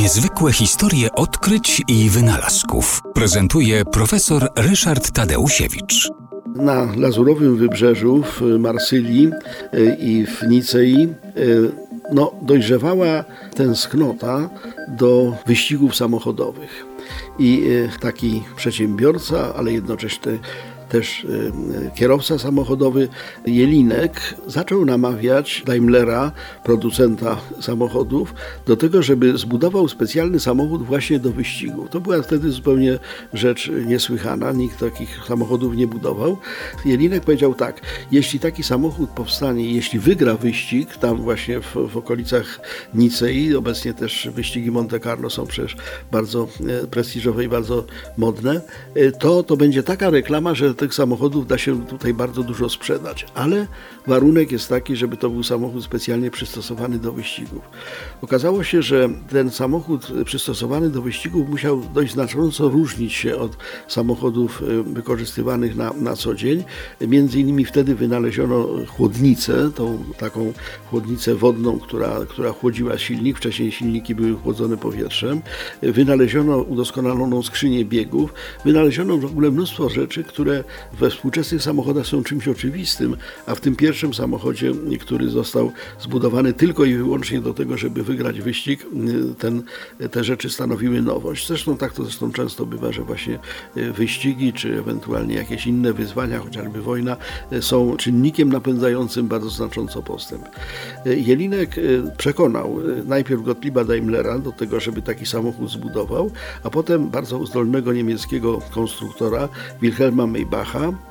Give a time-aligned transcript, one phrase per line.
[0.00, 6.10] Niezwykłe historie odkryć i wynalazków prezentuje profesor Ryszard Tadeusiewicz.
[6.56, 9.30] Na Lazurowym Wybrzeżu w Marsylii
[9.74, 11.72] y, i w Nicei y,
[12.12, 13.24] no, dojrzewała
[13.54, 14.50] tęsknota
[14.88, 16.86] do wyścigów samochodowych.
[17.38, 20.32] I y, taki przedsiębiorca, ale jednocześnie
[20.90, 21.52] też y,
[21.94, 23.08] kierowca samochodowy
[23.46, 26.32] Jelinek zaczął namawiać Daimlera,
[26.64, 28.34] producenta samochodów,
[28.66, 31.88] do tego, żeby zbudował specjalny samochód właśnie do wyścigu.
[31.88, 32.98] To była wtedy zupełnie
[33.32, 36.38] rzecz niesłychana, nikt takich samochodów nie budował.
[36.84, 37.80] Jelinek powiedział tak,
[38.12, 42.60] jeśli taki samochód powstanie, jeśli wygra wyścig, tam właśnie w, w okolicach
[42.94, 45.76] Nicei, obecnie też wyścigi Monte Carlo są przecież
[46.12, 46.48] bardzo
[46.82, 47.84] e, prestiżowe i bardzo
[48.16, 48.60] modne,
[48.94, 53.26] e, to to będzie taka reklama, że tych samochodów da się tutaj bardzo dużo sprzedać,
[53.34, 53.66] ale
[54.06, 57.62] warunek jest taki, żeby to był samochód specjalnie przystosowany do wyścigów.
[58.22, 63.56] Okazało się, że ten samochód przystosowany do wyścigów musiał dość znacząco różnić się od
[63.88, 66.64] samochodów y, wykorzystywanych na, na co dzień.
[67.00, 70.52] Między innymi wtedy wynaleziono chłodnicę, tą taką
[70.90, 73.36] chłodnicę wodną, która, która chłodziła silnik.
[73.36, 75.40] Wcześniej silniki były chłodzone powietrzem.
[75.82, 78.34] Wynaleziono udoskonaloną skrzynię biegów.
[78.64, 80.64] Wynaleziono w ogóle mnóstwo rzeczy, które
[80.98, 86.84] we współczesnych samochodach są czymś oczywistym, a w tym pierwszym samochodzie, który został zbudowany tylko
[86.84, 88.86] i wyłącznie do tego, żeby wygrać wyścig,
[89.38, 89.62] ten,
[90.10, 91.48] te rzeczy stanowiły nowość.
[91.48, 93.38] Zresztą tak to zresztą często bywa, że właśnie
[93.76, 97.16] e, wyścigi, czy ewentualnie jakieś inne wyzwania, chociażby wojna,
[97.52, 100.48] e, są czynnikiem napędzającym bardzo znacząco postęp.
[101.06, 101.76] E, Jelinek
[102.16, 106.30] przekonał najpierw Gottlieba Daimlera do tego, żeby taki samochód zbudował,
[106.64, 109.48] a potem bardzo zdolnego niemieckiego konstruktora
[109.82, 110.59] Wilhelma Maybacha,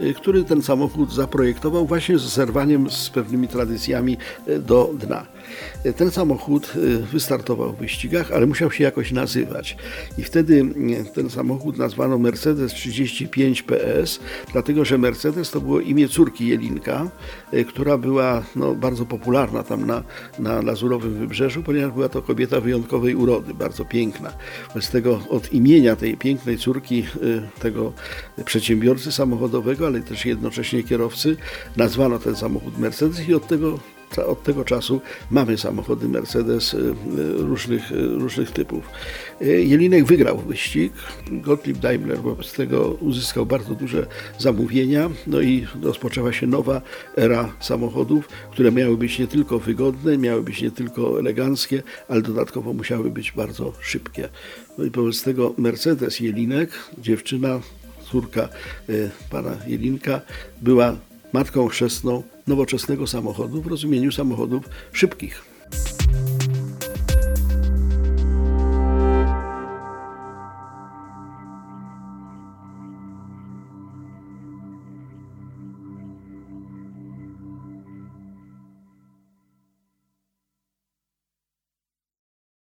[0.00, 4.16] Y, który ten samochód zaprojektował właśnie z zerwaniem z pewnymi tradycjami
[4.48, 5.26] y, do dna.
[5.86, 6.72] Y, ten samochód
[7.12, 9.76] wystartował w wyścigach, ale musiał się jakoś nazywać.
[10.18, 10.64] I wtedy
[11.14, 14.20] ten samochód nazwano Mercedes 35 PS,
[14.52, 17.10] dlatego że Mercedes to było imię córki Jelinka,
[17.68, 20.02] która była no, bardzo popularna tam na,
[20.38, 24.32] na Lazurowym Wybrzeżu, ponieważ była to kobieta wyjątkowej urody, bardzo piękna.
[24.80, 27.04] Z tego od imienia tej pięknej córki
[27.60, 27.92] tego
[28.44, 31.36] przedsiębiorcy samochodowego, ale też jednocześnie kierowcy.
[31.76, 33.78] Nazwano ten samochód Mercedes i od tego
[34.18, 35.00] od tego czasu
[35.30, 36.94] mamy samochody Mercedes y, y,
[37.36, 38.84] różnych, y, różnych typów.
[39.40, 40.92] Jelinek wygrał wyścig,
[41.30, 44.06] Gottlieb Daimler wobec tego uzyskał bardzo duże
[44.38, 46.82] zamówienia, no i rozpoczęła się nowa
[47.16, 52.72] era samochodów, które miały być nie tylko wygodne, miały być nie tylko eleganckie, ale dodatkowo
[52.72, 54.28] musiały być bardzo szybkie.
[54.78, 57.60] No i wobec tego Mercedes Jelinek, dziewczyna
[58.10, 58.48] córka
[59.30, 60.20] pana Jelinka,
[60.62, 60.96] była
[61.32, 65.51] matką chrzestną nowoczesnego samochodu w rozumieniu samochodów szybkich.